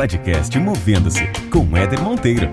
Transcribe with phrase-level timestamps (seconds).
[0.00, 2.48] podcast Movendo-se com Éder Monteiro.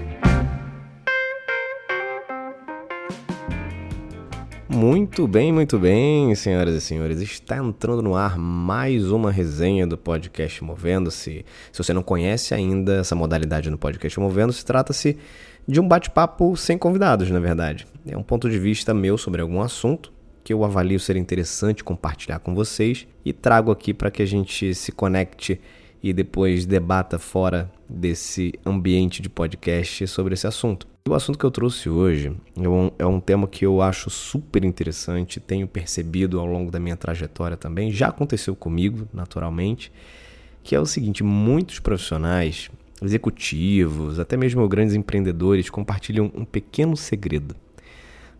[4.68, 7.22] Muito bem, muito bem, senhoras e senhores.
[7.22, 11.46] Está entrando no ar mais uma resenha do podcast Movendo-se.
[11.72, 15.18] Se você não conhece ainda essa modalidade no podcast Movendo-se, trata-se
[15.66, 17.88] de um bate-papo sem convidados, na verdade.
[18.06, 20.12] É um ponto de vista meu sobre algum assunto
[20.44, 24.76] que eu avalio ser interessante compartilhar com vocês e trago aqui para que a gente
[24.76, 25.62] se conecte
[26.02, 30.88] e depois debata fora desse ambiente de podcast sobre esse assunto.
[31.08, 34.66] O assunto que eu trouxe hoje é um, é um, tema que eu acho super
[34.66, 39.92] interessante, tenho percebido ao longo da minha trajetória também, já aconteceu comigo, naturalmente,
[40.64, 42.70] que é o seguinte: muitos profissionais,
[43.02, 47.56] executivos, até mesmo grandes empreendedores compartilham um pequeno segredo.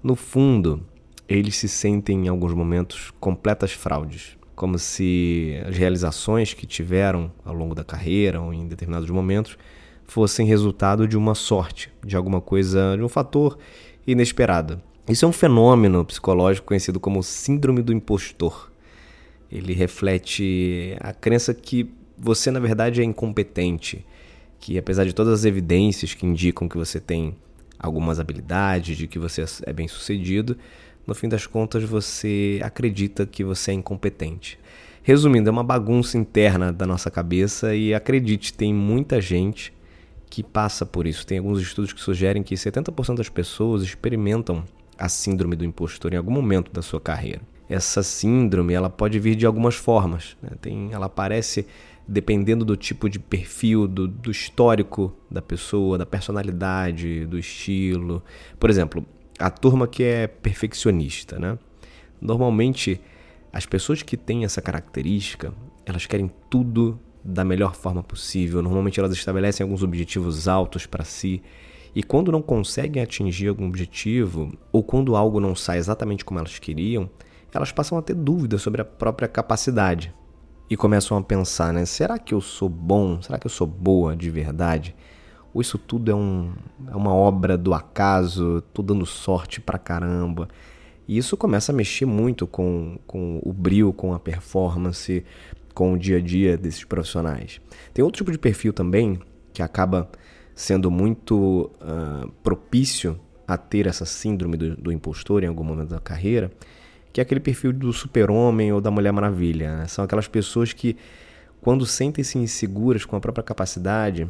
[0.04, 0.84] No fundo,
[1.28, 7.54] eles se sentem em alguns momentos completas fraudes como se as realizações que tiveram ao
[7.54, 9.56] longo da carreira ou em determinados momentos
[10.04, 13.60] fossem resultado de uma sorte, de alguma coisa, de um fator
[14.08, 14.82] inesperado.
[15.08, 18.72] Isso é um fenômeno psicológico conhecido como síndrome do impostor.
[19.52, 24.04] Ele reflete a crença que você na verdade é incompetente,
[24.60, 27.36] que apesar de todas as evidências que indicam que você tem
[27.78, 30.58] algumas habilidades, de que você é bem-sucedido,
[31.08, 34.60] no fim das contas você acredita que você é incompetente.
[35.02, 39.74] Resumindo, é uma bagunça interna da nossa cabeça e acredite, tem muita gente
[40.30, 41.26] que passa por isso.
[41.26, 44.66] Tem alguns estudos que sugerem que 70% das pessoas experimentam
[44.98, 47.42] a síndrome do impostor em algum momento da sua carreira.
[47.70, 50.36] Essa síndrome ela pode vir de algumas formas.
[50.42, 50.50] Né?
[50.60, 51.66] Tem, ela aparece
[52.08, 58.24] dependendo do tipo de perfil, do, do histórico da pessoa, da personalidade, do estilo.
[58.60, 59.06] Por exemplo,
[59.40, 61.58] a turma que é perfeccionista, né?
[62.20, 63.00] Normalmente,
[63.54, 65.54] as pessoas que têm essa característica,
[65.86, 68.62] elas querem tudo da melhor forma possível.
[68.62, 71.42] Normalmente, elas estabelecem alguns objetivos altos para si.
[71.96, 76.60] E quando não conseguem atingir algum objetivo, ou quando algo não sai exatamente como elas
[76.60, 77.10] queriam,
[77.54, 80.14] elas passam a ter dúvidas sobre a própria capacidade.
[80.70, 81.86] E começam a pensar, né?
[81.86, 83.22] Será que eu sou bom?
[83.22, 84.96] Será que eu sou boa de verdade?
[85.54, 86.54] Ou isso tudo é, um,
[86.88, 90.48] é uma obra do acaso, tô dando sorte pra caramba.
[91.08, 95.24] E isso começa a mexer muito com, com o brilho, com a performance,
[95.74, 97.62] com o dia a dia desses profissionais.
[97.94, 99.20] Tem outro tipo de perfil também
[99.54, 100.10] que acaba
[100.54, 106.00] sendo muito uh, propício a ter essa síndrome do, do, impostor em algum momento da
[106.00, 106.52] carreira,
[107.14, 109.78] que é aquele perfil do super-homem ou da Mulher Maravilha.
[109.78, 109.88] Né?
[109.88, 110.98] São aquelas pessoas que,
[111.62, 114.28] quando sentem-se inseguras com a própria capacidade,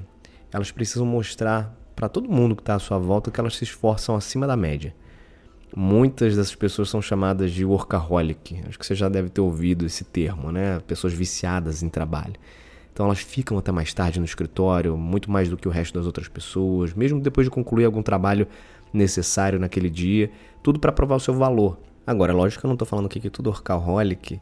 [0.51, 4.15] elas precisam mostrar para todo mundo que está à sua volta que elas se esforçam
[4.15, 4.95] acima da média.
[5.75, 8.61] Muitas dessas pessoas são chamadas de workaholic.
[8.67, 10.79] Acho que você já deve ter ouvido esse termo, né?
[10.87, 12.35] Pessoas viciadas em trabalho.
[12.93, 16.05] Então elas ficam até mais tarde no escritório, muito mais do que o resto das
[16.05, 18.47] outras pessoas, mesmo depois de concluir algum trabalho
[18.93, 20.31] necessário naquele dia,
[20.63, 21.77] tudo para provar o seu valor.
[22.05, 24.39] Agora, lógico que eu não estou falando aqui que todo workaholic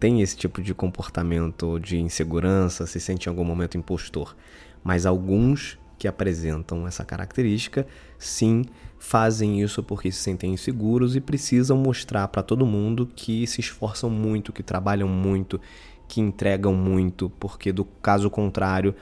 [0.00, 4.34] tem esse tipo de comportamento de insegurança, se sente em algum momento impostor
[4.82, 7.86] mas alguns que apresentam essa característica,
[8.18, 8.64] sim,
[8.98, 14.10] fazem isso porque se sentem inseguros e precisam mostrar para todo mundo que se esforçam
[14.10, 15.60] muito, que trabalham muito,
[16.08, 18.94] que entregam muito, porque do caso contrário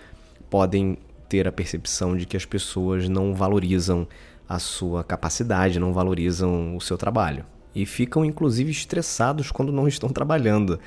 [0.51, 0.99] podem
[1.29, 4.07] ter a percepção de que as pessoas não valorizam
[4.49, 7.47] a sua capacidade, não valorizam o seu trabalho.
[7.75, 10.79] E ficam inclusive estressados quando não estão trabalhando.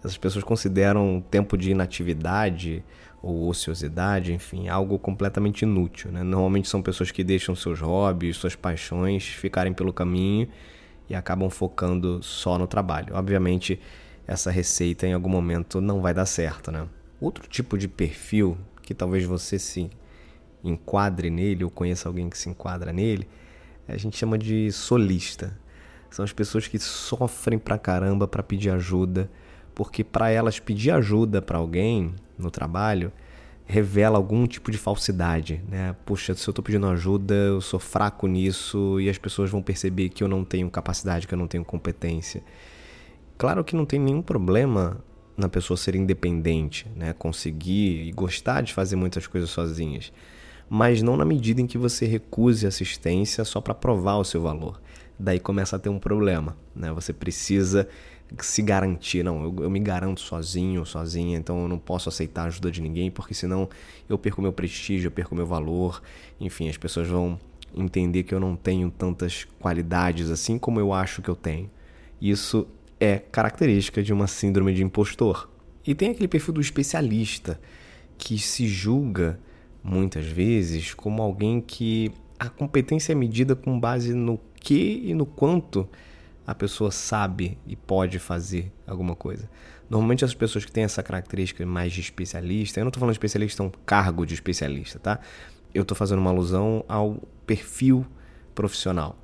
[0.00, 2.84] Essas pessoas consideram tempo de inatividade
[3.22, 6.10] ou ociosidade, enfim, algo completamente inútil.
[6.10, 6.22] Né?
[6.24, 10.48] Normalmente são pessoas que deixam seus hobbies, suas paixões ficarem pelo caminho
[11.08, 13.14] e acabam focando só no trabalho.
[13.14, 13.78] Obviamente,
[14.26, 16.72] essa receita em algum momento não vai dar certo.
[16.72, 16.86] Né?
[17.20, 19.88] Outro tipo de perfil que talvez você se
[20.64, 23.28] enquadre nele ou conheça alguém que se enquadra nele,
[23.86, 25.56] a gente chama de solista.
[26.10, 29.30] São as pessoas que sofrem pra caramba para pedir ajuda,
[29.74, 33.12] porque para elas pedir ajuda para alguém no trabalho
[33.64, 35.94] revela algum tipo de falsidade, né?
[36.04, 40.08] Puxa, se eu estou pedindo ajuda, eu sou fraco nisso e as pessoas vão perceber
[40.08, 42.42] que eu não tenho capacidade, que eu não tenho competência.
[43.38, 45.02] Claro que não tem nenhum problema
[45.36, 47.12] na pessoa ser independente, né?
[47.12, 50.12] Conseguir e gostar de fazer muitas coisas sozinhas,
[50.68, 54.80] mas não na medida em que você recuse assistência só para provar o seu valor.
[55.18, 56.92] Daí começa a ter um problema, né?
[56.92, 57.88] Você precisa
[58.40, 59.22] se garantir.
[59.22, 62.80] Não, eu, eu, me garanto sozinho, sozinha, então eu não posso aceitar a ajuda de
[62.80, 63.68] ninguém, porque senão
[64.08, 66.02] eu perco meu prestígio, eu perco meu valor.
[66.40, 67.38] Enfim, as pessoas vão
[67.74, 71.70] entender que eu não tenho tantas qualidades assim como eu acho que eu tenho.
[72.20, 72.66] Isso
[73.00, 75.50] é característica de uma síndrome de impostor.
[75.86, 77.60] E tem aquele perfil do especialista,
[78.16, 79.40] que se julga
[79.82, 82.12] muitas vezes como alguém que
[82.42, 85.88] a competência é medida com base no que e no quanto
[86.44, 89.48] a pessoa sabe e pode fazer alguma coisa.
[89.88, 93.18] Normalmente as pessoas que têm essa característica mais de especialista, eu não estou falando de
[93.18, 95.20] especialista, é um cargo de especialista, tá?
[95.72, 98.04] Eu estou fazendo uma alusão ao perfil
[98.56, 99.16] profissional.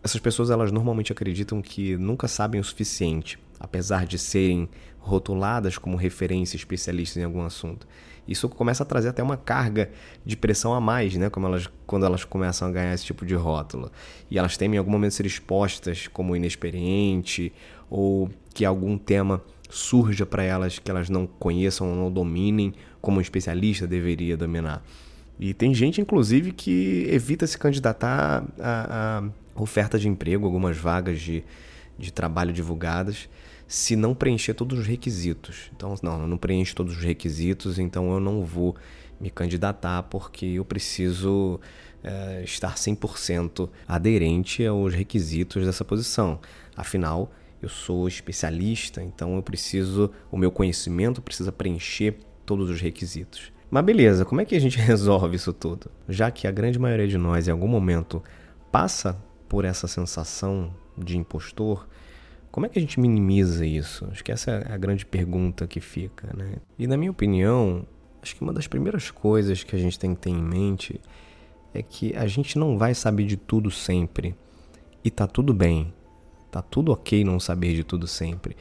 [0.00, 4.68] Essas pessoas elas normalmente acreditam que nunca sabem o suficiente, apesar de serem
[5.00, 7.88] rotuladas como referência especialistas em algum assunto.
[8.26, 9.90] Isso começa a trazer até uma carga
[10.24, 11.28] de pressão a mais, né?
[11.28, 13.90] Como elas, quando elas começam a ganhar esse tipo de rótulo.
[14.30, 17.52] E elas temem em algum momento ser expostas como inexperiente
[17.90, 23.18] ou que algum tema surja para elas que elas não conheçam ou não dominem como
[23.18, 24.84] um especialista deveria dominar.
[25.40, 29.22] E tem gente, inclusive, que evita se candidatar a,
[29.56, 31.42] a oferta de emprego, algumas vagas de,
[31.98, 33.28] de trabalho divulgadas,
[33.72, 35.70] se não preencher todos os requisitos.
[35.74, 38.76] Então, não, eu não preencho todos os requisitos, então eu não vou
[39.18, 41.58] me candidatar porque eu preciso
[42.04, 46.38] é, estar 100% aderente aos requisitos dessa posição.
[46.76, 47.32] Afinal,
[47.62, 53.50] eu sou especialista, então eu preciso, o meu conhecimento precisa preencher todos os requisitos.
[53.70, 55.90] Mas beleza, como é que a gente resolve isso tudo?
[56.06, 58.22] Já que a grande maioria de nós, em algum momento,
[58.70, 61.88] passa por essa sensação de impostor,
[62.52, 64.06] como é que a gente minimiza isso?
[64.12, 66.56] Acho que essa é a grande pergunta que fica, né?
[66.78, 67.86] E na minha opinião,
[68.22, 71.00] acho que uma das primeiras coisas que a gente tem que ter em mente
[71.72, 74.36] é que a gente não vai saber de tudo sempre.
[75.02, 75.92] E tá tudo bem.
[76.50, 78.54] Tá tudo ok não saber de tudo sempre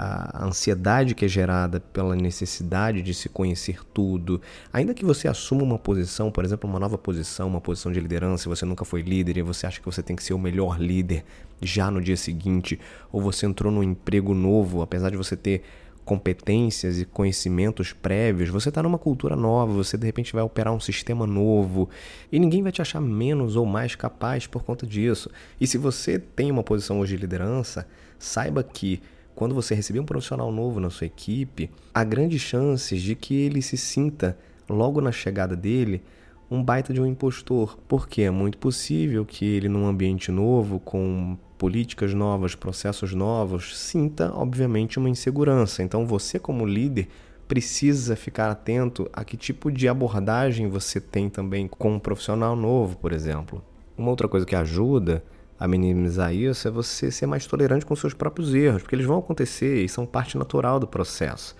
[0.00, 4.40] a ansiedade que é gerada pela necessidade de se conhecer tudo,
[4.72, 8.48] ainda que você assuma uma posição, por exemplo, uma nova posição, uma posição de liderança,
[8.48, 11.24] você nunca foi líder e você acha que você tem que ser o melhor líder
[11.60, 12.78] já no dia seguinte,
[13.10, 15.64] ou você entrou num emprego novo, apesar de você ter
[16.04, 20.80] competências e conhecimentos prévios, você está numa cultura nova, você de repente vai operar um
[20.80, 21.90] sistema novo
[22.32, 25.28] e ninguém vai te achar menos ou mais capaz por conta disso.
[25.60, 27.86] E se você tem uma posição hoje de liderança,
[28.18, 29.02] saiba que
[29.38, 33.62] quando você receber um profissional novo na sua equipe, há grandes chances de que ele
[33.62, 34.36] se sinta,
[34.68, 36.02] logo na chegada dele,
[36.50, 41.38] um baita de um impostor, porque é muito possível que ele, num ambiente novo, com
[41.56, 45.84] políticas novas, processos novos, sinta, obviamente, uma insegurança.
[45.84, 47.06] Então, você, como líder,
[47.46, 52.96] precisa ficar atento a que tipo de abordagem você tem também com um profissional novo,
[52.96, 53.62] por exemplo.
[53.96, 55.22] Uma outra coisa que ajuda
[55.58, 59.18] a minimizar isso é você ser mais tolerante com seus próprios erros, porque eles vão
[59.18, 61.56] acontecer e são parte natural do processo.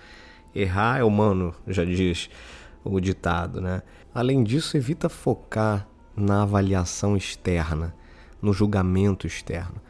[0.55, 2.29] Errar é humano, já diz
[2.83, 3.81] o ditado, né?
[4.13, 7.93] Além disso, evita focar na avaliação externa,
[8.41, 9.81] no julgamento externo.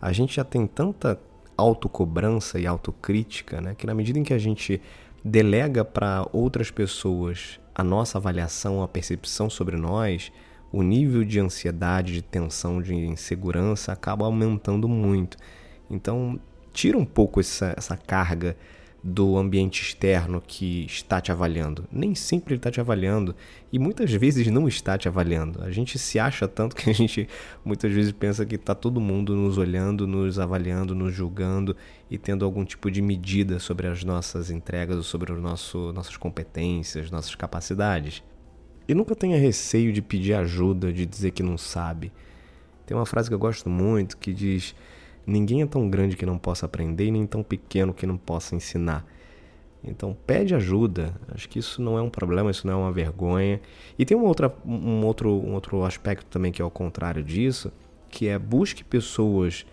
[0.00, 1.20] A gente já tem tanta
[1.56, 4.80] autocobrança e autocrítica, né, que na medida em que a gente
[5.22, 10.32] delega para outras pessoas a nossa avaliação, a percepção sobre nós,
[10.72, 15.36] o nível de ansiedade, de tensão, de insegurança acaba aumentando muito.
[15.90, 16.38] Então,
[16.72, 18.56] tira um pouco essa, essa carga
[19.02, 21.86] do ambiente externo que está te avaliando.
[21.90, 23.34] Nem sempre ele está te avaliando
[23.72, 25.62] e muitas vezes não está te avaliando.
[25.62, 27.26] A gente se acha tanto que a gente
[27.64, 31.74] muitas vezes pensa que está todo mundo nos olhando, nos avaliando, nos julgando
[32.10, 36.16] e tendo algum tipo de medida sobre as nossas entregas ou sobre o nosso, nossas
[36.16, 38.22] competências, nossas capacidades.
[38.90, 42.10] E nunca tenha receio de pedir ajuda, de dizer que não sabe.
[42.84, 44.74] Tem uma frase que eu gosto muito que diz:
[45.24, 48.56] Ninguém é tão grande que não possa aprender e nem tão pequeno que não possa
[48.56, 49.06] ensinar.
[49.84, 51.14] Então pede ajuda.
[51.32, 53.60] Acho que isso não é um problema, isso não é uma vergonha.
[53.96, 57.72] E tem uma outra, um, outro, um outro aspecto também que é ao contrário disso,
[58.08, 59.64] que é busque pessoas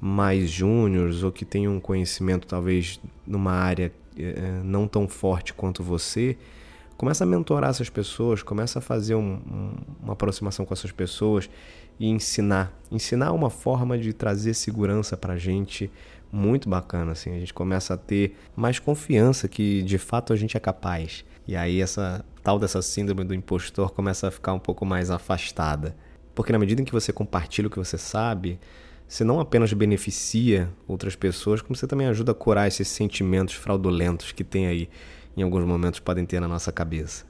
[0.00, 5.80] mais júniores ou que tenham um conhecimento talvez numa área eh, não tão forte quanto
[5.80, 6.36] você
[6.96, 11.50] Começa a mentorar essas pessoas, começa a fazer um, um, uma aproximação com essas pessoas
[11.98, 12.72] e ensinar.
[12.90, 15.90] Ensinar uma forma de trazer segurança para a gente
[16.30, 17.12] muito bacana.
[17.12, 17.34] Assim.
[17.34, 21.24] A gente começa a ter mais confiança que de fato a gente é capaz.
[21.46, 25.96] E aí essa tal dessa síndrome do impostor começa a ficar um pouco mais afastada.
[26.34, 28.58] Porque na medida em que você compartilha o que você sabe,
[29.06, 34.32] você não apenas beneficia outras pessoas, como você também ajuda a curar esses sentimentos fraudulentos
[34.32, 34.88] que tem aí
[35.36, 37.24] em alguns momentos podem ter na nossa cabeça.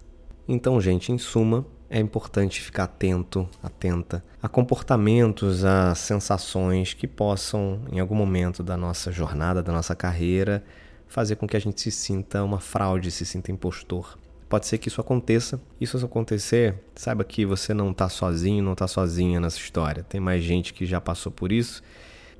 [0.46, 7.80] Então, gente, em suma, é importante ficar atento, atenta a comportamentos, a sensações que possam,
[7.90, 10.64] em algum momento da nossa jornada, da nossa carreira,
[11.06, 14.18] fazer com que a gente se sinta uma fraude, se sinta impostor.
[14.48, 15.60] Pode ser que isso aconteça.
[15.80, 20.02] Isso acontecer, saiba que você não está sozinho, não está sozinha nessa história.
[20.02, 21.82] Tem mais gente que já passou por isso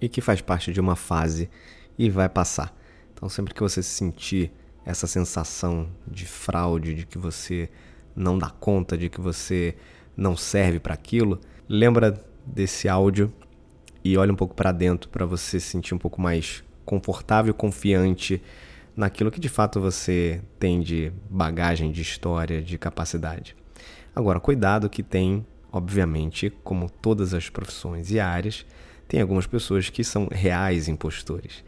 [0.01, 1.49] e que faz parte de uma fase
[1.99, 2.77] e vai passar.
[3.13, 4.53] Então, sempre que você se sentir
[4.85, 7.69] essa sensação de fraude, de que você
[8.15, 9.75] não dá conta, de que você
[10.17, 13.33] não serve para aquilo, lembra desse áudio
[14.05, 18.43] e olha um pouco para dentro para você se sentir um pouco mais confortável, confiante
[18.97, 23.57] naquilo que de fato você tem de bagagem, de história, de capacidade.
[24.15, 28.65] Agora, cuidado que tem, obviamente, como todas as profissões e áreas,
[29.09, 31.65] tem algumas pessoas que são reais impostores.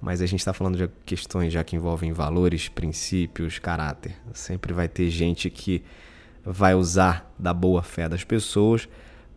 [0.00, 4.14] Mas a gente está falando de questões já que envolvem valores, princípios, caráter.
[4.34, 5.82] Sempre vai ter gente que
[6.44, 8.88] vai usar da boa fé das pessoas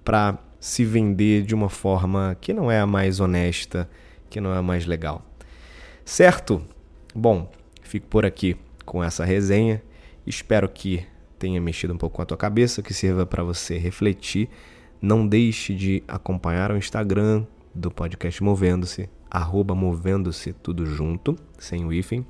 [0.04, 3.90] para se vender de uma forma que não é a mais honesta,
[4.30, 5.26] que não é a mais legal.
[6.04, 6.62] Certo?
[7.16, 7.52] Bom,
[7.82, 9.82] fico por aqui com essa resenha.
[10.26, 11.06] Espero que
[11.38, 14.50] tenha mexido um pouco com a tua cabeça, que sirva para você refletir.
[15.02, 21.94] Não deixe de acompanhar o Instagram do podcast Movendo-se, arroba Movendo-se tudo junto, sem o
[21.94, 22.26] hífen.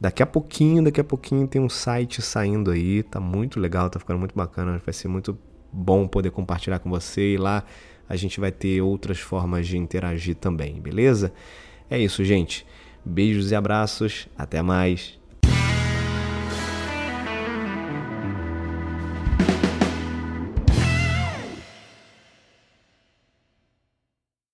[0.00, 4.00] Daqui a pouquinho, daqui a pouquinho tem um site saindo aí, tá muito legal, tá
[4.00, 5.38] ficando muito bacana, vai ser muito
[5.72, 7.64] bom poder compartilhar com você e lá
[8.08, 11.32] a gente vai ter outras formas de interagir também, beleza?
[11.88, 12.66] É isso, gente.
[13.04, 14.28] Beijos e abraços.
[14.36, 15.21] Até mais.